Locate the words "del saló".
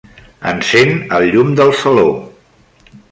1.59-2.07